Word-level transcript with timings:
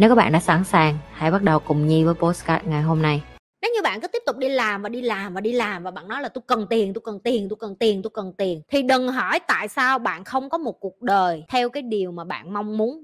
Nếu 0.00 0.08
các 0.08 0.14
bạn 0.14 0.32
đã 0.32 0.40
sẵn 0.40 0.64
sàng, 0.64 0.98
hãy 1.12 1.30
bắt 1.30 1.42
đầu 1.42 1.58
cùng 1.58 1.86
Nhi 1.86 2.04
với 2.04 2.14
postcard 2.14 2.66
ngày 2.66 2.82
hôm 2.82 3.02
nay. 3.02 3.22
Nếu 3.62 3.70
như 3.74 3.82
bạn 3.82 4.00
cứ 4.00 4.08
tiếp 4.08 4.22
tục 4.26 4.36
đi 4.36 4.48
làm 4.48 4.82
và 4.82 4.88
đi 4.88 5.02
làm 5.02 5.34
và 5.34 5.40
đi 5.40 5.52
làm 5.52 5.82
và 5.82 5.90
bạn 5.90 6.08
nói 6.08 6.22
là 6.22 6.28
tôi 6.28 6.42
cần 6.46 6.66
tiền, 6.70 6.94
tôi 6.94 7.02
cần 7.04 7.20
tiền, 7.24 7.48
tôi 7.50 7.56
cần 7.60 7.76
tiền, 7.80 8.02
tôi 8.02 8.10
cần 8.14 8.32
tiền 8.38 8.62
thì 8.70 8.82
đừng 8.82 9.08
hỏi 9.08 9.40
tại 9.48 9.68
sao 9.68 9.98
bạn 9.98 10.24
không 10.24 10.50
có 10.50 10.58
một 10.58 10.80
cuộc 10.80 11.02
đời 11.02 11.44
theo 11.48 11.70
cái 11.70 11.82
điều 11.82 12.12
mà 12.12 12.24
bạn 12.24 12.52
mong 12.52 12.78
muốn. 12.78 13.02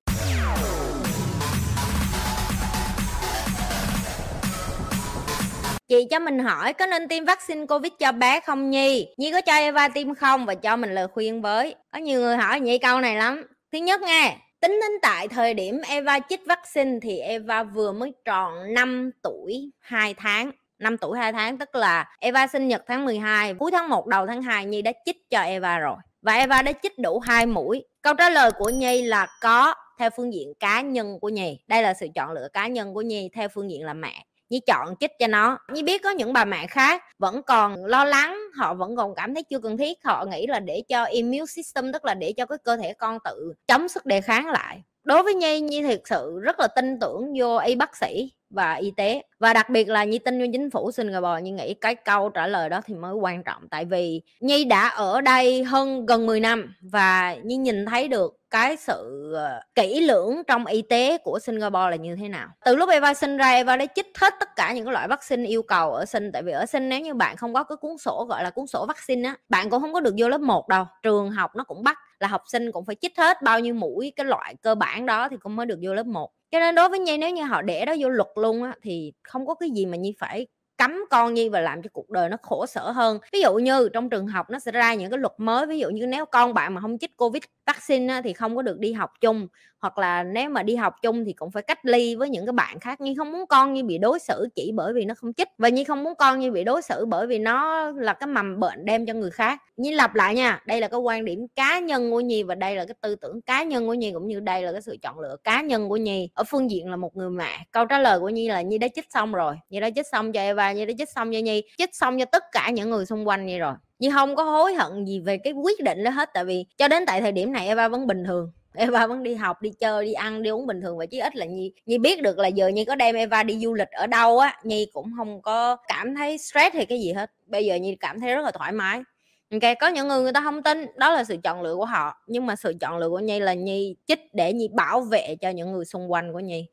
Chị 5.88 6.06
cho 6.10 6.18
mình 6.18 6.38
hỏi 6.38 6.73
có 6.73 6.87
nên 6.87 7.09
tiêm 7.09 7.24
vaccine 7.24 7.66
Covid 7.66 7.92
cho 7.98 8.12
bé 8.12 8.40
không 8.40 8.70
Nhi? 8.70 9.06
Nhi 9.16 9.32
có 9.32 9.40
cho 9.40 9.52
Eva 9.52 9.88
tiêm 9.88 10.15
không 10.15 10.46
và 10.46 10.54
cho 10.54 10.76
mình 10.76 10.95
lời 10.95 11.06
khuyên 11.09 11.42
với. 11.42 11.74
Có 11.92 11.98
nhiều 11.98 12.20
người 12.20 12.37
hỏi 12.37 12.60
Nhi 12.60 12.79
câu 12.79 13.01
này 13.01 13.16
lắm. 13.16 13.46
Thứ 13.73 13.79
nhất 13.79 14.02
nghe, 14.02 14.38
Tính 14.64 14.80
đến 14.80 14.92
tại 15.02 15.28
thời 15.28 15.54
điểm 15.54 15.80
Eva 15.88 16.18
chích 16.28 16.46
vaccine 16.46 16.98
thì 17.02 17.18
Eva 17.18 17.62
vừa 17.62 17.92
mới 17.92 18.12
tròn 18.24 18.74
5 18.74 19.10
tuổi 19.23 19.70
2 19.80 20.14
tháng. 20.14 20.50
5 20.78 20.98
tuổi 20.98 21.18
2 21.18 21.32
tháng 21.32 21.59
tức 21.59 21.74
là 21.74 22.16
Eva 22.20 22.46
sinh 22.46 22.68
nhật 22.68 22.82
tháng 22.87 23.04
12, 23.04 23.54
cuối 23.54 23.70
tháng 23.70 23.88
1 23.88 24.07
đầu 24.07 24.26
tháng 24.26 24.42
2 24.42 24.65
Nhi 24.65 24.82
đã 24.82 24.92
chích 25.07 25.30
cho 25.30 25.40
Eva 25.40 25.79
rồi. 25.79 25.96
Và 26.23 26.35
Eva 26.35 26.62
đã 26.62 26.73
chích 26.82 26.98
đủ 26.98 27.18
hai 27.18 27.46
mũi. 27.46 27.85
Câu 28.02 28.15
trả 28.15 28.30
lời 28.30 28.51
của 28.59 28.68
Nhi 28.70 29.02
là 29.02 29.26
có 29.40 29.74
theo 29.98 30.10
phương 30.16 30.35
diện 30.35 30.52
cá 30.60 30.80
nhân 30.80 31.18
của 31.20 31.29
Nhi. 31.29 31.59
Đây 31.66 31.82
là 31.82 31.95
sự 31.95 32.07
chọn 32.15 32.32
lựa 32.32 32.48
cá 32.52 32.66
nhân 32.66 32.95
của 32.95 33.02
Nhi 33.02 33.30
theo 33.35 33.48
phương 33.48 33.70
diện 33.70 33.85
là 33.85 33.95
mẹ. 33.95 34.24
Nhi 34.50 34.60
chọn 34.66 34.95
chích 35.00 35.12
cho 35.18 35.26
nó. 35.26 35.59
Nhi 35.73 35.82
biết 35.82 36.02
có 36.02 36.10
những 36.10 36.32
bà 36.32 36.45
mẹ 36.45 36.66
khác 36.66 37.02
vẫn 37.18 37.42
còn 37.42 37.84
lo 37.84 38.04
lắng, 38.04 38.40
họ 38.56 38.74
vẫn 38.74 38.96
còn 38.96 39.14
cảm 39.14 39.34
thấy 39.34 39.42
chưa 39.42 39.59
cần 39.59 39.76
thiết. 39.76 39.98
Họ 40.04 40.24
nghĩ 40.24 40.46
là 40.46 40.60
để 40.60 40.82
cho 40.88 41.04
immune 41.04 41.46
system, 41.46 41.92
tức 41.92 42.04
là 42.04 42.14
để 42.14 42.32
cho 42.36 42.46
cái 42.46 42.59
cơ 42.64 42.76
thể 42.76 42.92
con 42.92 43.18
tự 43.24 43.52
chống 43.66 43.88
sức 43.88 44.06
đề 44.06 44.20
kháng 44.20 44.46
lại. 44.46 44.82
Đối 45.04 45.23
với 45.23 45.34
nhi 45.34 45.60
nhi 45.60 45.82
thực 45.82 46.09
sự 46.09 46.40
rất 46.42 46.60
là 46.60 46.68
tin 46.68 46.98
tưởng 47.01 47.32
vô 47.38 47.56
y 47.56 47.74
bác 47.74 47.96
sĩ 47.96 48.32
và 48.51 48.74
y 48.74 48.92
tế. 48.96 49.23
Và 49.38 49.52
đặc 49.52 49.70
biệt 49.70 49.88
là 49.88 50.04
nhi 50.04 50.18
tin 50.18 50.40
vô 50.40 50.46
chính 50.52 50.70
phủ 50.70 50.92
Singapore. 50.92 51.42
Nhi 51.42 51.51
nghĩ 51.51 51.74
cái 51.74 51.95
câu 51.95 52.29
trả 52.29 52.46
lời 52.46 52.68
đó 52.68 52.80
thì 52.84 52.95
mới 52.95 53.14
quan 53.14 53.42
trọng. 53.42 53.68
Tại 53.70 53.84
vì 53.84 54.23
nhi 54.40 54.64
đã 54.64 54.88
ở 54.88 55.20
đây 55.20 55.64
hơn 55.64 56.06
gần 56.06 56.26
10 56.26 56.40
năm 56.40 56.74
và 56.80 57.36
nhi 57.45 57.56
nhìn 57.56 57.86
thấy 57.86 58.08
được 58.08 58.36
cái 58.55 58.77
sự 58.77 59.33
ờ, 59.35 59.60
kỹ 59.74 60.01
lưỡng 60.01 60.43
trong 60.47 60.66
y 60.66 60.83
tế 60.83 61.19
của 61.19 61.38
Singapore 61.38 61.91
là 61.91 61.97
như 61.97 62.16
thế 62.16 62.29
nào? 62.29 62.49
Từ 62.65 62.77
lúc 62.77 62.91
Eva 62.91 63.15
sinh 63.15 63.37
ra, 63.37 63.51
Eva 63.51 63.77
đã 63.77 63.87
chích 63.95 64.06
hết 64.19 64.34
tất 64.41 64.56
cả 64.56 64.72
những 64.72 64.88
loại 64.88 65.09
vaccine 65.09 65.49
yêu 65.49 65.62
cầu 65.62 65.93
ở 65.93 66.05
sinh 66.05 66.33
tại 66.33 66.43
vì 66.43 66.53
ở 66.53 66.66
sinh 66.66 66.88
nếu 66.88 67.00
như 67.00 67.15
bạn 67.15 67.37
không 67.37 67.55
có 67.55 67.65
cái 67.65 67.77
cuốn 67.77 67.99
sổ, 67.99 68.27
gọi 68.28 68.44
là 68.44 68.50
cuốn 68.50 68.66
sổ 68.66 68.87
vaccine 68.88 69.28
á, 69.28 69.37
bạn 69.49 69.71
cũng 69.71 69.81
không 69.81 69.93
có 69.93 70.00
được 70.00 70.15
vô 70.19 70.28
lớp 70.28 70.41
1 70.41 70.69
đâu. 70.69 70.84
Trường 71.03 71.31
học 71.31 71.50
nó 71.56 71.65
cũng 71.65 71.82
bắt 71.84 71.99
là 72.19 72.28
học 72.28 72.43
sinh 72.47 72.72
cũng 72.72 72.84
phải 72.84 72.97
chích 73.00 73.19
hết 73.19 73.43
bao 73.43 73.60
nhiêu 73.60 73.75
mũi 73.75 74.12
cái 74.16 74.27
loại 74.27 74.55
cơ 74.62 74.75
bản 74.75 75.06
đó 75.06 75.28
thì 75.28 75.37
cũng 75.37 75.56
mới 75.56 75.66
được 75.66 75.78
vô 75.82 75.94
lớp 75.94 76.06
1 76.06 76.31
cho 76.50 76.59
nên 76.59 76.75
đối 76.75 76.88
với 76.88 76.99
nhi, 76.99 77.16
nếu 77.16 77.31
như 77.31 77.43
họ 77.43 77.62
để 77.62 77.84
đó 77.84 77.94
vô 78.00 78.09
luật 78.09 78.28
luôn 78.34 78.62
á, 78.62 78.75
thì 78.82 79.12
không 79.22 79.47
có 79.47 79.55
cái 79.55 79.71
gì 79.71 79.87
mà 79.87 79.97
nhi 79.97 80.15
phải 80.19 80.47
cấm 80.84 81.04
con 81.10 81.34
nhi 81.34 81.49
và 81.49 81.60
làm 81.60 81.82
cho 81.82 81.91
cuộc 81.93 82.10
đời 82.10 82.28
nó 82.28 82.37
khổ 82.43 82.66
sở 82.66 82.91
hơn. 82.91 83.19
Ví 83.32 83.41
dụ 83.41 83.54
như 83.54 83.88
trong 83.93 84.10
trường 84.10 84.27
học 84.27 84.50
nó 84.50 84.59
sẽ 84.59 84.72
ra 84.72 84.94
những 84.94 85.10
cái 85.10 85.19
luật 85.19 85.32
mới, 85.38 85.66
ví 85.66 85.78
dụ 85.78 85.88
như 85.91 86.06
nếu 86.06 86.26
con 86.26 86.54
bạn 86.54 86.75
mà 86.75 86.81
không 86.81 86.98
chích 86.98 87.16
covid 87.16 87.42
vaccine 87.66 88.22
thì 88.25 88.32
không 88.32 88.56
có 88.56 88.62
được 88.62 88.78
đi 88.78 88.92
học 88.92 89.10
chung 89.20 89.48
hoặc 89.84 89.98
là 89.98 90.22
nếu 90.22 90.50
mà 90.50 90.62
đi 90.62 90.76
học 90.76 90.94
chung 91.02 91.24
thì 91.24 91.32
cũng 91.32 91.50
phải 91.50 91.62
cách 91.62 91.84
ly 91.84 92.14
với 92.14 92.28
những 92.28 92.46
cái 92.46 92.52
bạn 92.52 92.80
khác 92.80 93.00
nhưng 93.00 93.16
không 93.16 93.32
muốn 93.32 93.46
con 93.46 93.74
như 93.74 93.84
bị 93.84 93.98
đối 93.98 94.18
xử 94.18 94.48
chỉ 94.54 94.72
bởi 94.74 94.92
vì 94.92 95.04
nó 95.04 95.14
không 95.14 95.32
chích 95.32 95.48
và 95.58 95.68
như 95.68 95.84
không 95.84 96.04
muốn 96.04 96.14
con 96.18 96.40
như 96.40 96.50
bị 96.50 96.64
đối 96.64 96.82
xử 96.82 97.06
bởi 97.06 97.26
vì 97.26 97.38
nó 97.38 97.90
là 97.90 98.12
cái 98.12 98.26
mầm 98.26 98.60
bệnh 98.60 98.84
đem 98.84 99.06
cho 99.06 99.14
người 99.14 99.30
khác. 99.30 99.62
Như 99.76 99.90
lặp 99.94 100.14
lại 100.14 100.34
nha, 100.34 100.62
đây 100.66 100.80
là 100.80 100.88
cái 100.88 101.00
quan 101.00 101.24
điểm 101.24 101.46
cá 101.56 101.78
nhân 101.78 102.10
của 102.10 102.20
nhi 102.20 102.42
và 102.42 102.54
đây 102.54 102.76
là 102.76 102.84
cái 102.84 102.94
tư 103.00 103.14
tưởng 103.14 103.42
cá 103.42 103.62
nhân 103.62 103.86
của 103.86 103.94
nhi 103.94 104.12
cũng 104.12 104.26
như 104.26 104.40
đây 104.40 104.62
là 104.62 104.72
cái 104.72 104.82
sự 104.82 104.96
chọn 105.02 105.20
lựa 105.20 105.36
cá 105.44 105.60
nhân 105.60 105.88
của 105.88 105.96
nhi. 105.96 106.30
Ở 106.34 106.44
phương 106.44 106.70
diện 106.70 106.90
là 106.90 106.96
một 106.96 107.16
người 107.16 107.30
mẹ, 107.30 107.58
câu 107.70 107.84
trả 107.84 107.98
lời 107.98 108.20
của 108.20 108.28
nhi 108.28 108.48
là 108.48 108.62
nhi 108.62 108.78
đã 108.78 108.88
chích 108.88 109.06
xong 109.10 109.32
rồi, 109.32 109.54
nhi 109.70 109.80
đã 109.80 109.90
chích 109.94 110.06
xong 110.06 110.32
cho 110.32 110.40
eva, 110.40 110.72
nhi 110.72 110.86
đã 110.86 110.92
chích 110.98 111.10
xong 111.10 111.32
cho 111.32 111.38
nhi, 111.38 111.62
chích 111.78 111.94
xong 111.94 112.18
cho 112.18 112.24
tất 112.24 112.44
cả 112.52 112.70
những 112.70 112.90
người 112.90 113.06
xung 113.06 113.28
quanh 113.28 113.46
nhi 113.46 113.58
rồi. 113.58 113.74
Nhi 113.98 114.10
không 114.10 114.36
có 114.36 114.42
hối 114.44 114.74
hận 114.74 115.04
gì 115.04 115.20
về 115.20 115.38
cái 115.38 115.52
quyết 115.52 115.82
định 115.82 116.04
đó 116.04 116.10
hết, 116.10 116.30
tại 116.34 116.44
vì 116.44 116.66
cho 116.78 116.88
đến 116.88 117.06
tại 117.06 117.20
thời 117.20 117.32
điểm 117.32 117.52
này 117.52 117.68
eva 117.68 117.88
vẫn 117.88 118.06
bình 118.06 118.24
thường. 118.24 118.52
Eva 118.74 119.06
vẫn 119.06 119.22
đi 119.22 119.34
học 119.34 119.62
đi 119.62 119.70
chơi 119.80 120.04
đi 120.04 120.12
ăn 120.12 120.42
đi 120.42 120.50
uống 120.50 120.66
bình 120.66 120.80
thường 120.80 120.96
vậy 120.98 121.06
chứ 121.06 121.20
ít 121.20 121.36
là 121.36 121.46
Nhi 121.46 121.72
Nhi 121.86 121.98
biết 121.98 122.22
được 122.22 122.38
là 122.38 122.48
giờ 122.48 122.68
Nhi 122.68 122.84
có 122.84 122.94
đem 122.94 123.14
Eva 123.14 123.42
đi 123.42 123.58
du 123.58 123.74
lịch 123.74 123.90
ở 123.90 124.06
đâu 124.06 124.38
á 124.38 124.56
Nhi 124.64 124.86
cũng 124.92 125.12
không 125.16 125.42
có 125.42 125.76
cảm 125.88 126.14
thấy 126.14 126.38
stress 126.38 126.74
hay 126.74 126.86
cái 126.86 127.00
gì 127.00 127.12
hết. 127.12 127.30
Bây 127.46 127.66
giờ 127.66 127.74
Nhi 127.74 127.96
cảm 128.00 128.20
thấy 128.20 128.34
rất 128.34 128.44
là 128.44 128.50
thoải 128.50 128.72
mái. 128.72 129.02
Ok, 129.50 129.74
có 129.80 129.88
những 129.88 130.08
người 130.08 130.22
người 130.22 130.32
ta 130.32 130.40
không 130.40 130.62
tin 130.62 130.86
đó 130.96 131.12
là 131.12 131.24
sự 131.24 131.36
chọn 131.44 131.62
lựa 131.62 131.74
của 131.74 131.84
họ. 131.84 132.14
Nhưng 132.26 132.46
mà 132.46 132.56
sự 132.56 132.74
chọn 132.80 132.98
lựa 132.98 133.08
của 133.08 133.18
Nhi 133.18 133.40
là 133.40 133.54
Nhi 133.54 133.96
chích 134.06 134.20
để 134.34 134.52
Nhi 134.52 134.68
bảo 134.74 135.00
vệ 135.00 135.36
cho 135.40 135.50
những 135.50 135.72
người 135.72 135.84
xung 135.84 136.12
quanh 136.12 136.32
của 136.32 136.40
Nhi. 136.40 136.66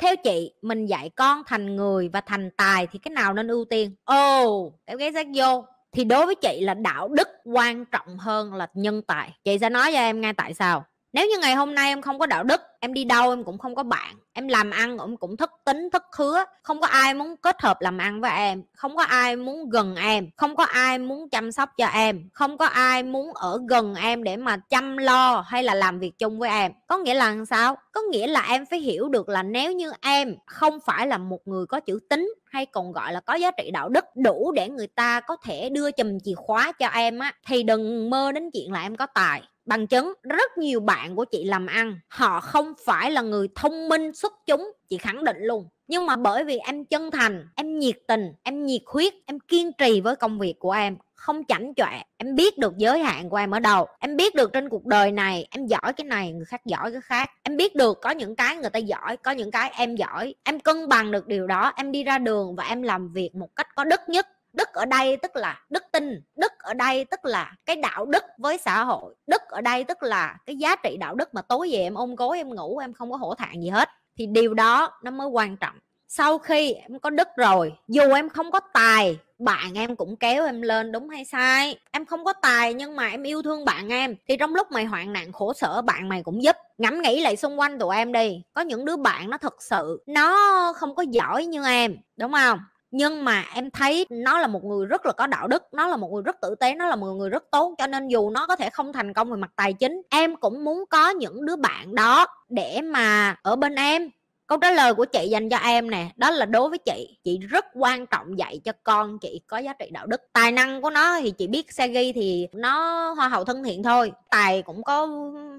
Theo 0.00 0.16
chị 0.16 0.52
mình 0.62 0.86
dạy 0.86 1.10
con 1.16 1.42
thành 1.46 1.76
người 1.76 2.08
và 2.08 2.20
thành 2.20 2.50
tài 2.56 2.86
thì 2.86 2.98
cái 2.98 3.12
nào 3.12 3.34
nên 3.34 3.48
ưu 3.48 3.64
tiên? 3.64 3.94
Ồ 4.04 4.44
oh, 4.44 4.74
em 4.84 4.98
ghé 4.98 5.10
rác 5.10 5.26
vô. 5.34 5.64
Thì 5.92 6.04
đối 6.04 6.26
với 6.26 6.34
chị 6.34 6.60
là 6.60 6.74
đạo 6.74 7.08
đức 7.08 7.28
quan 7.44 7.84
trọng 7.84 8.18
hơn 8.18 8.54
là 8.54 8.66
nhân 8.74 9.02
tài. 9.02 9.30
Chị 9.44 9.58
sẽ 9.58 9.70
nói 9.70 9.92
cho 9.92 9.98
em 9.98 10.20
ngay 10.20 10.32
tại 10.32 10.54
sao 10.54 10.84
nếu 11.12 11.26
như 11.26 11.38
ngày 11.38 11.54
hôm 11.54 11.74
nay 11.74 11.88
em 11.88 12.02
không 12.02 12.18
có 12.18 12.26
đạo 12.26 12.44
đức, 12.44 12.60
em 12.80 12.94
đi 12.94 13.04
đâu 13.04 13.30
em 13.30 13.44
cũng 13.44 13.58
không 13.58 13.74
có 13.74 13.82
bạn. 13.82 14.16
Em 14.32 14.48
làm 14.48 14.70
ăn 14.70 14.98
em 14.98 15.16
cũng 15.16 15.36
thất 15.36 15.50
tính, 15.64 15.88
thất 15.92 16.02
hứa 16.16 16.44
không 16.62 16.80
có 16.80 16.86
ai 16.86 17.14
muốn 17.14 17.36
kết 17.36 17.62
hợp 17.62 17.80
làm 17.80 17.98
ăn 17.98 18.20
với 18.20 18.30
em. 18.30 18.62
Không 18.76 18.96
có 18.96 19.02
ai 19.02 19.36
muốn 19.36 19.70
gần 19.70 19.96
em. 19.96 20.30
Không 20.36 20.56
có 20.56 20.64
ai 20.64 20.98
muốn 20.98 21.30
chăm 21.30 21.52
sóc 21.52 21.70
cho 21.76 21.86
em. 21.86 22.28
Không 22.32 22.58
có 22.58 22.66
ai 22.66 23.02
muốn 23.02 23.34
ở 23.34 23.60
gần 23.68 23.94
em 23.94 24.24
để 24.24 24.36
mà 24.36 24.56
chăm 24.56 24.96
lo 24.96 25.44
hay 25.46 25.62
là 25.62 25.74
làm 25.74 25.98
việc 25.98 26.12
chung 26.18 26.38
với 26.38 26.50
em. 26.50 26.72
Có 26.86 26.98
nghĩa 26.98 27.14
là 27.14 27.36
sao? 27.50 27.76
Có 27.92 28.00
nghĩa 28.00 28.26
là 28.26 28.46
em 28.48 28.66
phải 28.66 28.78
hiểu 28.78 29.08
được 29.08 29.28
là 29.28 29.42
nếu 29.42 29.72
như 29.72 29.92
em 30.00 30.36
không 30.46 30.78
phải 30.86 31.06
là 31.06 31.18
một 31.18 31.40
người 31.44 31.66
có 31.66 31.80
chữ 31.80 31.98
tính 32.10 32.34
hay 32.44 32.66
còn 32.66 32.92
gọi 32.92 33.12
là 33.12 33.20
có 33.20 33.34
giá 33.34 33.50
trị 33.50 33.70
đạo 33.70 33.88
đức 33.88 34.04
đủ 34.16 34.52
để 34.56 34.68
người 34.68 34.86
ta 34.86 35.20
có 35.20 35.36
thể 35.44 35.68
đưa 35.68 35.90
chùm 35.90 36.18
chìa 36.24 36.34
khóa 36.36 36.72
cho 36.72 36.86
em 36.86 37.18
á, 37.18 37.32
thì 37.46 37.62
đừng 37.62 38.10
mơ 38.10 38.32
đến 38.32 38.50
chuyện 38.52 38.72
là 38.72 38.82
em 38.82 38.96
có 38.96 39.06
tài 39.06 39.42
bằng 39.66 39.86
chứng, 39.86 40.12
rất 40.22 40.58
nhiều 40.58 40.80
bạn 40.80 41.16
của 41.16 41.24
chị 41.24 41.44
làm 41.44 41.66
ăn, 41.66 41.98
họ 42.08 42.40
không 42.40 42.72
phải 42.84 43.10
là 43.10 43.22
người 43.22 43.48
thông 43.54 43.88
minh 43.88 44.14
xuất 44.14 44.32
chúng, 44.46 44.72
chị 44.88 44.98
khẳng 44.98 45.24
định 45.24 45.36
luôn. 45.40 45.68
Nhưng 45.88 46.06
mà 46.06 46.16
bởi 46.16 46.44
vì 46.44 46.58
em 46.58 46.84
chân 46.84 47.10
thành, 47.10 47.48
em 47.54 47.78
nhiệt 47.78 47.96
tình, 48.08 48.32
em 48.42 48.66
nhiệt 48.66 48.82
huyết, 48.86 49.14
em 49.26 49.40
kiên 49.40 49.70
trì 49.78 50.00
với 50.00 50.16
công 50.16 50.38
việc 50.38 50.54
của 50.58 50.72
em, 50.72 50.96
không 51.14 51.42
chảnh 51.48 51.72
chọe, 51.76 52.02
em 52.16 52.34
biết 52.34 52.58
được 52.58 52.76
giới 52.76 52.98
hạn 52.98 53.30
của 53.30 53.36
em 53.36 53.50
ở 53.50 53.60
đâu, 53.60 53.86
em 54.00 54.16
biết 54.16 54.34
được 54.34 54.52
trên 54.52 54.68
cuộc 54.68 54.86
đời 54.86 55.12
này 55.12 55.46
em 55.50 55.66
giỏi 55.66 55.92
cái 55.96 56.04
này, 56.04 56.32
người 56.32 56.44
khác 56.44 56.60
giỏi 56.66 56.92
cái 56.92 57.00
khác. 57.00 57.30
Em 57.42 57.56
biết 57.56 57.74
được 57.74 57.98
có 58.02 58.10
những 58.10 58.36
cái 58.36 58.56
người 58.56 58.70
ta 58.70 58.78
giỏi, 58.78 59.16
có 59.16 59.30
những 59.30 59.50
cái 59.50 59.72
em 59.76 59.96
giỏi. 59.96 60.34
Em 60.44 60.60
cân 60.60 60.88
bằng 60.88 61.10
được 61.10 61.26
điều 61.26 61.46
đó, 61.46 61.72
em 61.76 61.92
đi 61.92 62.04
ra 62.04 62.18
đường 62.18 62.56
và 62.56 62.64
em 62.64 62.82
làm 62.82 63.12
việc 63.12 63.34
một 63.34 63.48
cách 63.56 63.68
có 63.74 63.84
đức 63.84 64.00
nhất. 64.08 64.26
Đức 64.52 64.68
ở 64.72 64.84
đây 64.84 65.16
tức 65.16 65.36
là 65.36 65.60
đức 65.70 65.84
tin, 65.92 66.22
đức 66.36 66.52
ở 66.72 66.74
đây 66.74 67.04
tức 67.04 67.24
là 67.24 67.52
cái 67.66 67.76
đạo 67.76 68.06
đức 68.06 68.24
với 68.38 68.58
xã 68.58 68.84
hội. 68.84 69.14
Đức 69.26 69.42
ở 69.48 69.60
đây 69.60 69.84
tức 69.84 70.02
là 70.02 70.36
cái 70.46 70.56
giá 70.56 70.76
trị 70.76 70.96
đạo 71.00 71.14
đức 71.14 71.34
mà 71.34 71.42
tối 71.42 71.68
về 71.72 71.78
em 71.78 71.94
ôm 71.94 72.14
gối 72.14 72.38
em 72.38 72.54
ngủ, 72.54 72.78
em 72.78 72.92
không 72.92 73.10
có 73.10 73.16
hổ 73.16 73.34
thẹn 73.34 73.60
gì 73.60 73.68
hết. 73.68 73.88
Thì 74.18 74.26
điều 74.26 74.54
đó 74.54 74.90
nó 75.02 75.10
mới 75.10 75.28
quan 75.28 75.56
trọng. 75.56 75.74
Sau 76.08 76.38
khi 76.38 76.72
em 76.72 76.98
có 76.98 77.10
đức 77.10 77.28
rồi, 77.36 77.72
dù 77.88 78.02
em 78.12 78.28
không 78.28 78.50
có 78.50 78.60
tài, 78.60 79.18
bạn 79.38 79.74
em 79.74 79.96
cũng 79.96 80.16
kéo 80.16 80.46
em 80.46 80.62
lên 80.62 80.92
đúng 80.92 81.08
hay 81.08 81.24
sai. 81.24 81.78
Em 81.90 82.06
không 82.06 82.24
có 82.24 82.32
tài 82.32 82.74
nhưng 82.74 82.96
mà 82.96 83.08
em 83.08 83.22
yêu 83.22 83.42
thương 83.42 83.64
bạn 83.64 83.88
em, 83.88 84.16
thì 84.28 84.36
trong 84.36 84.54
lúc 84.54 84.72
mày 84.72 84.84
hoạn 84.84 85.12
nạn 85.12 85.32
khổ 85.32 85.52
sở, 85.52 85.82
bạn 85.82 86.08
mày 86.08 86.22
cũng 86.22 86.42
giúp. 86.42 86.56
Ngẫm 86.78 87.02
nghĩ 87.02 87.20
lại 87.20 87.36
xung 87.36 87.60
quanh 87.60 87.78
tụi 87.78 87.96
em 87.96 88.12
đi, 88.12 88.42
có 88.52 88.60
những 88.60 88.84
đứa 88.84 88.96
bạn 88.96 89.30
nó 89.30 89.38
thật 89.38 89.62
sự 89.62 90.02
nó 90.06 90.72
không 90.76 90.94
có 90.94 91.02
giỏi 91.02 91.44
như 91.44 91.64
em, 91.64 91.96
đúng 92.16 92.32
không? 92.32 92.58
Nhưng 92.92 93.24
mà 93.24 93.44
em 93.54 93.70
thấy 93.70 94.06
nó 94.10 94.38
là 94.38 94.46
một 94.46 94.64
người 94.64 94.86
rất 94.86 95.06
là 95.06 95.12
có 95.12 95.26
đạo 95.26 95.48
đức, 95.48 95.62
nó 95.72 95.88
là 95.88 95.96
một 95.96 96.10
người 96.12 96.22
rất 96.22 96.40
tử 96.40 96.54
tế, 96.54 96.74
nó 96.74 96.86
là 96.86 96.96
một 96.96 97.06
người 97.06 97.30
rất 97.30 97.44
tốt, 97.50 97.74
cho 97.78 97.86
nên 97.86 98.08
dù 98.08 98.30
nó 98.30 98.46
có 98.46 98.56
thể 98.56 98.70
không 98.70 98.92
thành 98.92 99.14
công 99.14 99.30
về 99.30 99.36
mặt 99.36 99.50
tài 99.56 99.72
chính, 99.72 100.02
em 100.10 100.36
cũng 100.36 100.64
muốn 100.64 100.84
có 100.90 101.10
những 101.10 101.44
đứa 101.44 101.56
bạn 101.56 101.94
đó 101.94 102.26
để 102.48 102.80
mà 102.80 103.36
ở 103.42 103.56
bên 103.56 103.74
em. 103.74 104.10
Câu 104.46 104.58
trả 104.58 104.70
lời 104.70 104.94
của 104.94 105.04
chị 105.04 105.28
dành 105.28 105.48
cho 105.48 105.56
em 105.56 105.90
nè, 105.90 106.06
đó 106.16 106.30
là 106.30 106.46
đối 106.46 106.68
với 106.68 106.78
chị 106.78 107.18
chị 107.24 107.38
rất 107.38 107.66
quan 107.74 108.06
trọng 108.06 108.38
dạy 108.38 108.60
cho 108.64 108.72
con 108.84 109.18
chị 109.18 109.40
có 109.46 109.58
giá 109.58 109.72
trị 109.72 109.88
đạo 109.90 110.06
đức. 110.06 110.20
Tài 110.32 110.52
năng 110.52 110.82
của 110.82 110.90
nó 110.90 111.20
thì 111.20 111.30
chị 111.30 111.46
biết 111.46 111.72
xe 111.72 111.88
ghi 111.88 112.12
thì 112.12 112.48
nó 112.52 113.08
hoa 113.12 113.28
hậu 113.28 113.44
thân 113.44 113.64
thiện 113.64 113.82
thôi, 113.82 114.12
tài 114.30 114.62
cũng 114.62 114.82
có 114.82 115.08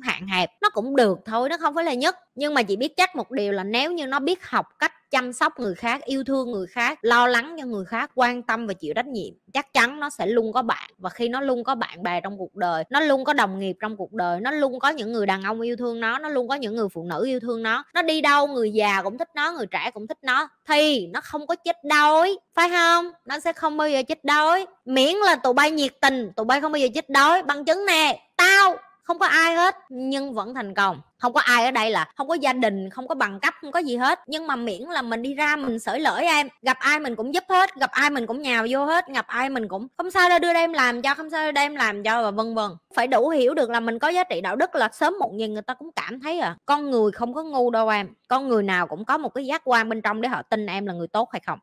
hạn 0.01 0.27
hẹp, 0.27 0.49
nó 0.61 0.69
cũng 0.69 0.95
được 0.95 1.19
thôi, 1.25 1.49
nó 1.49 1.57
không 1.57 1.75
phải 1.75 1.83
là 1.83 1.93
nhất. 1.93 2.15
Nhưng 2.35 2.53
mà 2.53 2.63
chị 2.63 2.75
biết 2.75 2.97
chắc 2.97 3.15
một 3.15 3.31
điều 3.31 3.51
là 3.51 3.63
nếu 3.63 3.91
như 3.91 4.07
nó 4.07 4.19
biết 4.19 4.45
học 4.45 4.65
cách 4.79 4.93
chăm 5.13 5.33
sóc 5.33 5.59
người 5.59 5.75
khác, 5.75 6.05
yêu 6.05 6.23
thương 6.23 6.51
người 6.51 6.67
khác, 6.67 6.99
lo 7.01 7.27
lắng 7.27 7.55
cho 7.59 7.65
người 7.65 7.85
khác, 7.85 8.11
quan 8.15 8.43
tâm 8.43 8.67
và 8.67 8.73
chịu 8.73 8.93
trách 8.93 9.07
nhiệm, 9.07 9.33
chắc 9.53 9.73
chắn 9.73 9.99
nó 9.99 10.09
sẽ 10.09 10.25
luôn 10.25 10.53
có 10.53 10.61
bạn. 10.61 10.89
Và 10.97 11.09
khi 11.09 11.29
nó 11.29 11.41
luôn 11.41 11.63
có 11.63 11.75
bạn 11.75 12.03
bè 12.03 12.21
trong 12.21 12.37
cuộc 12.37 12.55
đời, 12.55 12.83
nó 12.89 12.99
luôn 12.99 13.23
có 13.23 13.33
đồng 13.33 13.59
nghiệp 13.59 13.75
trong 13.79 13.97
cuộc 13.97 14.13
đời, 14.13 14.39
nó 14.39 14.51
luôn 14.51 14.79
có 14.79 14.89
những 14.89 15.11
người 15.11 15.25
đàn 15.25 15.43
ông 15.43 15.61
yêu 15.61 15.75
thương 15.75 15.99
nó 15.99 16.19
nó 16.19 16.29
luôn 16.29 16.47
có 16.47 16.55
những 16.55 16.75
người 16.75 16.87
phụ 16.93 17.03
nữ 17.03 17.25
yêu 17.25 17.39
thương 17.39 17.63
nó 17.63 17.83
nó 17.93 18.01
đi 18.01 18.21
đâu, 18.21 18.47
người 18.47 18.71
già 18.71 19.01
cũng 19.01 19.17
thích 19.17 19.29
nó, 19.35 19.51
người 19.51 19.65
trẻ 19.65 19.91
cũng 19.93 20.07
thích 20.07 20.17
nó, 20.21 20.49
thì 20.67 21.07
nó 21.07 21.21
không 21.21 21.47
có 21.47 21.55
chết 21.55 21.83
đói, 21.83 22.37
phải 22.55 22.69
không? 22.69 23.11
Nó 23.25 23.39
sẽ 23.39 23.53
không 23.53 23.77
bao 23.77 23.89
giờ 23.89 24.03
chết 24.07 24.23
đói. 24.23 24.65
Miễn 24.85 25.15
là 25.15 25.35
tụi 25.35 25.53
bay 25.53 25.71
nhiệt 25.71 25.91
tình, 26.01 26.31
tụi 26.35 26.45
bay 26.45 26.61
không 26.61 26.71
bao 26.71 26.79
giờ 26.79 26.87
chết 26.93 27.09
đói. 27.09 27.43
Bằng 27.43 27.65
chứng 27.65 27.85
nè, 27.85 28.19
tao 28.37 28.77
không 29.03 29.19
có 29.19 29.25
ai 29.25 29.55
hết, 29.55 29.75
nhưng 29.89 30.33
vẫn 30.33 30.53
thành 30.53 30.73
công. 30.73 31.01
Không 31.17 31.33
có 31.33 31.39
ai 31.39 31.65
ở 31.65 31.71
đây 31.71 31.91
là 31.91 32.07
không 32.15 32.27
có 32.27 32.33
gia 32.33 32.53
đình, 32.53 32.89
không 32.89 33.07
có 33.07 33.15
bằng 33.15 33.39
cấp, 33.39 33.53
không 33.61 33.71
có 33.71 33.79
gì 33.79 33.95
hết. 33.95 34.19
Nhưng 34.27 34.47
mà 34.47 34.55
miễn 34.55 34.81
là 34.81 35.01
mình 35.01 35.21
đi 35.21 35.33
ra 35.33 35.55
mình 35.55 35.79
sởi 35.79 35.99
lỡ 35.99 36.15
em, 36.15 36.47
gặp 36.61 36.77
ai 36.79 36.99
mình 36.99 37.15
cũng 37.15 37.33
giúp 37.33 37.43
hết, 37.49 37.75
gặp 37.75 37.91
ai 37.91 38.09
mình 38.09 38.27
cũng 38.27 38.41
nhào 38.41 38.65
vô 38.69 38.85
hết, 38.85 39.07
gặp 39.07 39.27
ai 39.27 39.49
mình 39.49 39.67
cũng 39.67 39.87
không 39.97 40.11
sao 40.11 40.29
đâu, 40.29 40.39
đưa 40.39 40.53
đây 40.53 40.63
em 40.63 40.73
làm 40.73 41.01
cho, 41.01 41.15
không 41.15 41.29
sao 41.29 41.51
đưa 41.51 41.61
em 41.61 41.75
làm 41.75 42.03
cho 42.03 42.23
và 42.23 42.31
vân 42.31 42.55
vân. 42.55 42.71
Phải 42.95 43.07
đủ 43.07 43.29
hiểu 43.29 43.53
được 43.53 43.69
là 43.69 43.79
mình 43.79 43.99
có 43.99 44.07
giá 44.07 44.23
trị 44.23 44.41
đạo 44.41 44.55
đức 44.55 44.75
là 44.75 44.89
sớm 44.93 45.13
một 45.19 45.31
nhìn 45.33 45.53
người 45.53 45.61
ta 45.61 45.73
cũng 45.73 45.91
cảm 45.95 46.19
thấy 46.19 46.39
à. 46.39 46.55
Con 46.65 46.91
người 46.91 47.11
không 47.11 47.33
có 47.33 47.43
ngu 47.43 47.69
đâu 47.71 47.89
em, 47.89 48.07
con 48.27 48.47
người 48.47 48.63
nào 48.63 48.87
cũng 48.87 49.05
có 49.05 49.17
một 49.17 49.29
cái 49.29 49.45
giác 49.45 49.61
quan 49.65 49.89
bên 49.89 50.01
trong 50.01 50.21
để 50.21 50.29
họ 50.29 50.41
tin 50.41 50.65
em 50.65 50.85
là 50.85 50.93
người 50.93 51.07
tốt 51.07 51.29
hay 51.31 51.41
không 51.45 51.59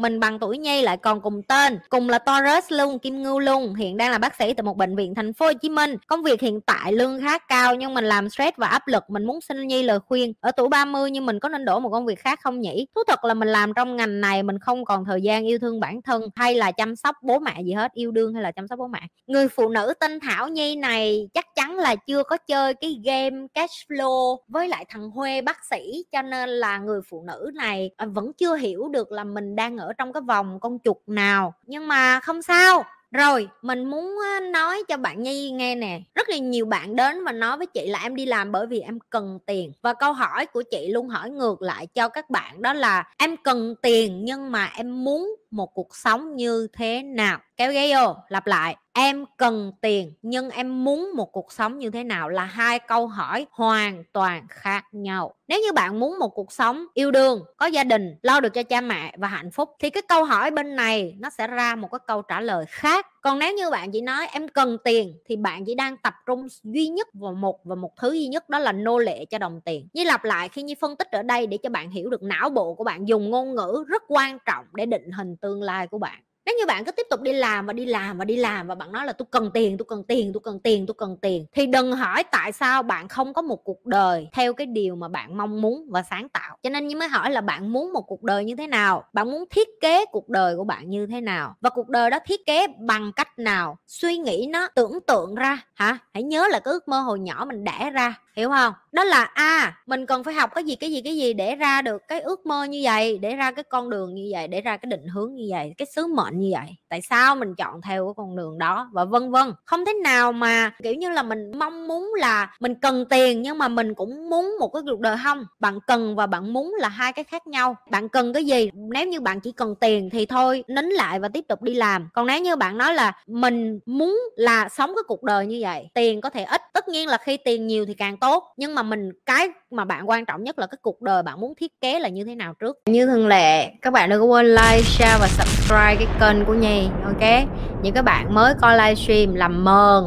mình 0.00 0.20
bằng 0.20 0.38
tuổi 0.38 0.58
Nhi 0.58 0.82
lại 0.82 0.96
còn 0.96 1.20
cùng 1.20 1.42
tên, 1.42 1.78
cùng 1.88 2.08
là 2.08 2.18
Taurus 2.18 2.64
luôn, 2.72 2.98
Kim 2.98 3.22
Ngưu 3.22 3.38
luôn, 3.38 3.74
hiện 3.74 3.96
đang 3.96 4.10
là 4.10 4.18
bác 4.18 4.36
sĩ 4.36 4.54
tại 4.54 4.62
một 4.62 4.76
bệnh 4.76 4.96
viện 4.96 5.14
thành 5.14 5.32
phố 5.32 5.46
Hồ 5.46 5.52
Chí 5.62 5.68
Minh. 5.68 5.96
Công 6.06 6.22
việc 6.22 6.40
hiện 6.40 6.60
tại 6.60 6.92
lương 6.92 7.20
khá 7.20 7.38
cao 7.38 7.74
nhưng 7.74 7.94
mình 7.94 8.04
làm 8.04 8.30
stress 8.30 8.56
và 8.56 8.66
áp 8.66 8.88
lực, 8.88 9.04
mình 9.08 9.26
muốn 9.26 9.40
xin 9.40 9.66
Nhi 9.66 9.82
lời 9.82 9.98
khuyên. 10.00 10.32
Ở 10.40 10.50
tuổi 10.50 10.68
30 10.68 11.10
nhưng 11.10 11.26
mình 11.26 11.40
có 11.40 11.48
nên 11.48 11.64
đổi 11.64 11.80
một 11.80 11.90
công 11.92 12.06
việc 12.06 12.18
khác 12.18 12.40
không 12.42 12.60
nhỉ? 12.60 12.86
Thú 12.94 13.02
thật 13.08 13.24
là 13.24 13.34
mình 13.34 13.48
làm 13.48 13.72
trong 13.74 13.96
ngành 13.96 14.20
này 14.20 14.42
mình 14.42 14.58
không 14.58 14.84
còn 14.84 15.04
thời 15.04 15.22
gian 15.22 15.44
yêu 15.44 15.58
thương 15.58 15.80
bản 15.80 16.02
thân 16.02 16.22
hay 16.34 16.54
là 16.54 16.72
chăm 16.72 16.96
sóc 16.96 17.16
bố 17.22 17.38
mẹ 17.38 17.62
gì 17.62 17.72
hết, 17.72 17.92
yêu 17.92 18.10
đương 18.10 18.34
hay 18.34 18.42
là 18.42 18.52
chăm 18.52 18.68
sóc 18.68 18.78
bố 18.78 18.86
mẹ. 18.86 19.00
Người 19.26 19.48
phụ 19.48 19.68
nữ 19.68 19.94
tên 20.00 20.20
Thảo 20.20 20.48
Nhi 20.48 20.76
này 20.76 21.28
chắc 21.34 21.46
chắn 21.54 21.76
là 21.76 21.96
chưa 21.96 22.22
có 22.22 22.36
chơi 22.36 22.74
cái 22.74 23.00
game 23.04 23.46
cash 23.54 23.88
flow 23.88 24.36
với 24.48 24.68
lại 24.68 24.84
thằng 24.88 25.10
Huê 25.10 25.40
bác 25.40 25.58
sĩ 25.70 26.04
cho 26.12 26.22
nên 26.22 26.48
là 26.48 26.78
người 26.78 27.00
phụ 27.10 27.24
nữ 27.26 27.50
này 27.54 27.90
à, 27.96 28.06
vẫn 28.06 28.32
chưa 28.38 28.56
hiểu 28.56 28.88
được 28.88 29.12
là 29.12 29.24
mình 29.24 29.56
đang 29.56 29.78
ở 29.81 29.81
ở 29.82 29.92
trong 29.92 30.12
cái 30.12 30.20
vòng 30.20 30.60
con 30.60 30.78
chuột 30.84 30.98
nào. 31.06 31.54
Nhưng 31.66 31.88
mà 31.88 32.20
không 32.20 32.42
sao. 32.42 32.84
Rồi, 33.10 33.48
mình 33.62 33.84
muốn 33.84 34.18
nói 34.52 34.82
cho 34.88 34.96
bạn 34.96 35.22
nhi 35.22 35.50
nghe 35.50 35.74
nè. 35.74 36.00
Rất 36.14 36.28
là 36.28 36.36
nhiều 36.36 36.66
bạn 36.66 36.96
đến 36.96 37.24
và 37.24 37.32
nói 37.32 37.56
với 37.56 37.66
chị 37.66 37.86
là 37.86 37.98
em 38.02 38.16
đi 38.16 38.26
làm 38.26 38.52
bởi 38.52 38.66
vì 38.66 38.80
em 38.80 38.98
cần 39.10 39.38
tiền. 39.46 39.72
Và 39.82 39.92
câu 39.92 40.12
hỏi 40.12 40.46
của 40.46 40.62
chị 40.70 40.88
luôn 40.88 41.08
hỏi 41.08 41.30
ngược 41.30 41.62
lại 41.62 41.86
cho 41.86 42.08
các 42.08 42.30
bạn 42.30 42.62
đó 42.62 42.72
là, 42.72 43.04
em 43.18 43.36
cần 43.36 43.74
tiền 43.82 44.24
nhưng 44.24 44.52
mà 44.52 44.70
em 44.76 45.04
muốn 45.04 45.36
một 45.52 45.74
cuộc 45.74 45.96
sống 45.96 46.36
như 46.36 46.68
thế 46.72 47.02
nào? 47.02 47.38
Kéo 47.56 47.72
ghế 47.72 47.94
vô, 47.94 48.16
lặp 48.28 48.46
lại. 48.46 48.76
Em 48.92 49.24
cần 49.36 49.72
tiền, 49.80 50.14
nhưng 50.22 50.50
em 50.50 50.84
muốn 50.84 51.10
một 51.16 51.32
cuộc 51.32 51.52
sống 51.52 51.78
như 51.78 51.90
thế 51.90 52.04
nào 52.04 52.28
là 52.28 52.44
hai 52.44 52.78
câu 52.78 53.06
hỏi 53.06 53.46
hoàn 53.50 54.04
toàn 54.12 54.46
khác 54.48 54.84
nhau. 54.92 55.34
Nếu 55.48 55.60
như 55.60 55.72
bạn 55.72 56.00
muốn 56.00 56.18
một 56.18 56.28
cuộc 56.28 56.52
sống 56.52 56.86
yêu 56.94 57.10
đương, 57.10 57.44
có 57.56 57.66
gia 57.66 57.84
đình, 57.84 58.16
lo 58.22 58.40
được 58.40 58.54
cho 58.54 58.62
cha 58.62 58.80
mẹ 58.80 59.14
và 59.18 59.28
hạnh 59.28 59.50
phúc, 59.50 59.70
thì 59.78 59.90
cái 59.90 60.02
câu 60.08 60.24
hỏi 60.24 60.50
bên 60.50 60.76
này 60.76 61.16
nó 61.20 61.30
sẽ 61.30 61.46
ra 61.46 61.74
một 61.74 61.88
cái 61.92 61.98
câu 62.06 62.22
trả 62.22 62.40
lời 62.40 62.64
khác 62.68 63.06
còn 63.22 63.38
nếu 63.38 63.54
như 63.54 63.70
bạn 63.70 63.92
chỉ 63.92 64.00
nói 64.00 64.26
em 64.32 64.48
cần 64.48 64.78
tiền 64.84 65.14
thì 65.24 65.36
bạn 65.36 65.64
chỉ 65.66 65.74
đang 65.74 65.96
tập 66.02 66.14
trung 66.26 66.46
duy 66.62 66.88
nhất 66.88 67.08
vào 67.14 67.32
một 67.34 67.60
và 67.64 67.74
một 67.74 67.90
thứ 68.00 68.12
duy 68.12 68.26
nhất 68.26 68.48
đó 68.48 68.58
là 68.58 68.72
nô 68.72 68.98
lệ 68.98 69.24
cho 69.24 69.38
đồng 69.38 69.60
tiền. 69.64 69.88
Như 69.92 70.04
lặp 70.04 70.24
lại, 70.24 70.48
khi 70.48 70.62
như 70.62 70.74
phân 70.80 70.96
tích 70.96 71.08
ở 71.10 71.22
đây 71.22 71.46
để 71.46 71.58
cho 71.62 71.70
bạn 71.70 71.90
hiểu 71.90 72.10
được 72.10 72.22
não 72.22 72.50
bộ 72.50 72.74
của 72.74 72.84
bạn, 72.84 73.08
dùng 73.08 73.30
ngôn 73.30 73.54
ngữ 73.54 73.84
rất 73.88 74.02
quan 74.08 74.38
trọng 74.46 74.64
để 74.74 74.86
định 74.86 75.10
hình 75.12 75.36
tương 75.36 75.62
lai 75.62 75.86
của 75.86 75.98
bạn 75.98 76.22
nếu 76.46 76.54
như 76.58 76.66
bạn 76.66 76.84
cứ 76.84 76.92
tiếp 76.92 77.06
tục 77.10 77.20
đi 77.20 77.32
làm 77.32 77.66
và 77.66 77.72
đi 77.72 77.86
làm 77.86 78.18
và 78.18 78.24
đi 78.24 78.36
làm 78.36 78.66
và 78.66 78.74
bạn 78.74 78.92
nói 78.92 79.06
là 79.06 79.12
tôi 79.12 79.26
cần 79.30 79.50
tiền, 79.54 79.78
tôi 79.78 79.86
cần 79.88 80.04
tiền, 80.04 80.32
tôi 80.32 80.40
cần 80.44 80.60
tiền, 80.60 80.86
tôi 80.86 80.94
cần 80.98 81.16
tiền. 81.22 81.46
Thì 81.52 81.66
đừng 81.66 81.92
hỏi 81.92 82.22
tại 82.22 82.52
sao 82.52 82.82
bạn 82.82 83.08
không 83.08 83.34
có 83.34 83.42
một 83.42 83.64
cuộc 83.64 83.86
đời 83.86 84.28
theo 84.32 84.54
cái 84.54 84.66
điều 84.66 84.96
mà 84.96 85.08
bạn 85.08 85.36
mong 85.36 85.62
muốn 85.62 85.86
và 85.90 86.02
sáng 86.02 86.28
tạo. 86.28 86.56
Cho 86.62 86.70
nên 86.70 86.86
như 86.86 86.96
mới 86.96 87.08
hỏi 87.08 87.30
là 87.30 87.40
bạn 87.40 87.72
muốn 87.72 87.92
một 87.92 88.02
cuộc 88.02 88.22
đời 88.22 88.44
như 88.44 88.56
thế 88.56 88.66
nào? 88.66 89.04
Bạn 89.12 89.30
muốn 89.30 89.44
thiết 89.50 89.68
kế 89.80 90.04
cuộc 90.06 90.28
đời 90.28 90.56
của 90.56 90.64
bạn 90.64 90.90
như 90.90 91.06
thế 91.06 91.20
nào? 91.20 91.54
Và 91.60 91.70
cuộc 91.70 91.88
đời 91.88 92.10
đó 92.10 92.18
thiết 92.26 92.46
kế 92.46 92.66
bằng 92.78 93.12
cách 93.16 93.38
nào? 93.38 93.78
Suy 93.86 94.18
nghĩ 94.18 94.46
nó 94.50 94.68
tưởng 94.68 94.98
tượng 95.06 95.34
ra. 95.34 95.58
Hả? 95.74 95.98
Hãy 96.14 96.22
nhớ 96.22 96.48
là 96.50 96.60
cái 96.60 96.72
ước 96.72 96.88
mơ 96.88 97.00
hồi 97.00 97.20
nhỏ 97.20 97.44
mình 97.48 97.64
đẻ 97.64 97.90
ra 97.90 98.14
hiểu 98.36 98.50
không? 98.50 98.72
Đó 98.92 99.04
là 99.04 99.24
a 99.24 99.52
à, 99.52 99.76
mình 99.86 100.06
cần 100.06 100.24
phải 100.24 100.34
học 100.34 100.50
cái 100.54 100.64
gì 100.64 100.76
cái 100.76 100.90
gì 100.92 101.00
cái 101.02 101.16
gì 101.16 101.32
để 101.32 101.56
ra 101.56 101.82
được 101.82 102.02
cái 102.08 102.20
ước 102.20 102.46
mơ 102.46 102.64
như 102.64 102.80
vậy 102.84 103.18
để 103.18 103.34
ra 103.34 103.50
cái 103.50 103.62
con 103.62 103.90
đường 103.90 104.14
như 104.14 104.28
vậy 104.32 104.48
để 104.48 104.60
ra 104.60 104.76
cái 104.76 104.86
định 104.90 105.06
hướng 105.06 105.34
như 105.34 105.46
vậy 105.50 105.74
cái 105.78 105.86
sứ 105.94 106.06
mệnh 106.06 106.38
như 106.38 106.50
vậy. 106.52 106.76
Tại 106.88 107.00
sao 107.10 107.34
mình 107.36 107.54
chọn 107.54 107.80
theo 107.82 108.06
cái 108.06 108.14
con 108.16 108.36
đường 108.36 108.58
đó? 108.58 108.90
Và 108.92 109.04
vân 109.04 109.30
vân. 109.30 109.52
Không 109.64 109.84
thế 109.84 109.92
nào 109.92 110.32
mà 110.32 110.72
kiểu 110.82 110.94
như 110.94 111.10
là 111.10 111.22
mình 111.22 111.52
mong 111.58 111.88
muốn 111.88 112.12
là 112.18 112.56
mình 112.60 112.74
cần 112.74 113.04
tiền 113.10 113.42
nhưng 113.42 113.58
mà 113.58 113.68
mình 113.68 113.94
cũng 113.94 114.30
muốn 114.30 114.56
một 114.60 114.68
cái 114.68 114.82
cuộc 114.86 115.00
đời 115.00 115.16
không? 115.24 115.46
Bạn 115.60 115.78
cần 115.86 116.16
và 116.16 116.26
bạn 116.26 116.52
muốn 116.52 116.74
là 116.78 116.88
hai 116.88 117.12
cái 117.12 117.24
khác 117.24 117.46
nhau. 117.46 117.76
Bạn 117.90 118.08
cần 118.08 118.32
cái 118.32 118.44
gì? 118.44 118.70
Nếu 118.74 119.06
như 119.06 119.20
bạn 119.20 119.40
chỉ 119.40 119.52
cần 119.52 119.74
tiền 119.80 120.10
thì 120.10 120.26
thôi 120.26 120.64
nín 120.68 120.84
lại 120.84 121.20
và 121.20 121.28
tiếp 121.28 121.44
tục 121.48 121.62
đi 121.62 121.74
làm. 121.74 122.08
Còn 122.14 122.26
nếu 122.26 122.40
như 122.40 122.56
bạn 122.56 122.78
nói 122.78 122.94
là 122.94 123.12
mình 123.26 123.80
muốn 123.86 124.20
là 124.36 124.68
sống 124.68 124.90
cái 124.94 125.02
cuộc 125.08 125.22
đời 125.22 125.46
như 125.46 125.58
vậy 125.60 125.88
tiền 125.94 126.20
có 126.20 126.30
thể 126.30 126.44
ít. 126.44 126.60
Tất 126.72 126.88
nhiên 126.88 127.08
là 127.08 127.18
khi 127.18 127.36
tiền 127.36 127.66
nhiều 127.66 127.86
thì 127.86 127.94
càng 127.94 128.16
tốt, 128.22 128.52
nhưng 128.56 128.74
mà 128.74 128.82
mình, 128.82 129.10
cái 129.26 129.48
mà 129.70 129.84
bạn 129.84 130.08
quan 130.08 130.24
trọng 130.24 130.44
nhất 130.44 130.58
là 130.58 130.66
cái 130.66 130.78
cuộc 130.82 131.02
đời 131.02 131.22
bạn 131.22 131.40
muốn 131.40 131.54
thiết 131.54 131.80
kế 131.80 131.98
là 131.98 132.08
như 132.08 132.24
thế 132.24 132.34
nào 132.34 132.54
trước. 132.54 132.78
Như 132.86 133.06
thường 133.06 133.26
lệ, 133.26 133.70
các 133.82 133.92
bạn 133.92 134.10
đừng 134.10 134.20
có 134.20 134.26
quên 134.26 134.46
like, 134.46 134.82
share 134.82 135.16
và 135.20 135.28
subscribe 135.28 135.96
cái 135.96 136.06
kênh 136.20 136.44
của 136.44 136.54
nhi, 136.54 136.88
ok? 137.04 137.48
Những 137.82 137.94
các 137.94 138.02
bạn 138.02 138.34
mới 138.34 138.54
coi 138.60 138.76
livestream 138.76 139.34
làm 139.34 139.64
mờn. 139.64 140.04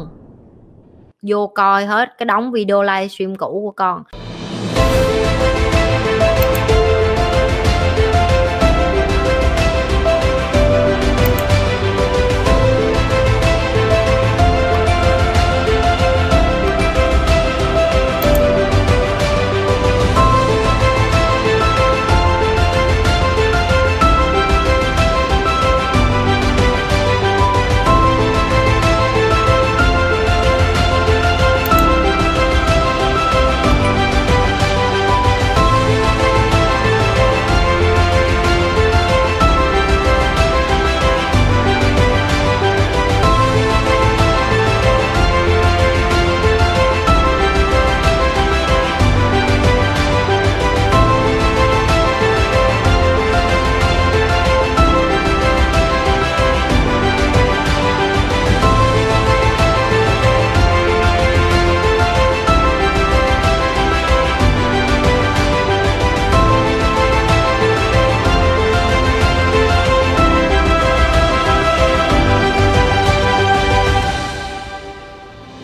Vô 1.22 1.46
coi 1.46 1.84
hết 1.84 2.08
cái 2.18 2.26
đóng 2.26 2.52
video 2.52 2.82
livestream 2.82 3.36
cũ 3.36 3.60
của 3.64 3.72
con. 3.76 4.02